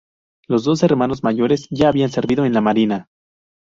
[0.47, 3.05] Los dos hermanos mayores ya habían servido en la Marina.